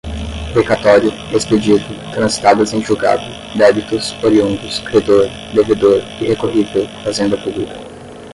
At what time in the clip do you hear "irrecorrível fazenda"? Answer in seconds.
6.19-7.37